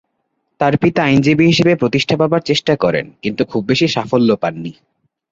[0.59, 4.71] তার পিতা আইনজীবী হিসেবে প্রতিষ্ঠা পাবার চেষ্টা করেন কিন্তু খুব বেশি সাফল্য পননি।